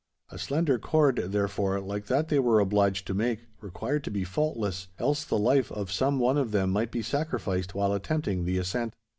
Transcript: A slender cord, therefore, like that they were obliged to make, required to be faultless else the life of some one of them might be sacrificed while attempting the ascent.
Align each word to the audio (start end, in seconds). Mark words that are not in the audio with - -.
A 0.31 0.39
slender 0.39 0.79
cord, 0.79 1.17
therefore, 1.17 1.79
like 1.79 2.07
that 2.07 2.29
they 2.29 2.39
were 2.39 2.59
obliged 2.59 3.05
to 3.05 3.13
make, 3.13 3.41
required 3.59 4.03
to 4.05 4.09
be 4.09 4.23
faultless 4.23 4.87
else 4.97 5.23
the 5.23 5.37
life 5.37 5.71
of 5.71 5.91
some 5.91 6.17
one 6.17 6.39
of 6.39 6.49
them 6.49 6.71
might 6.71 6.89
be 6.91 7.03
sacrificed 7.03 7.75
while 7.75 7.93
attempting 7.93 8.45
the 8.45 8.57
ascent. 8.57 8.95